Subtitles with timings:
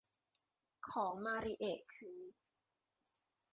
[0.89, 2.21] ของมาริเอะคือ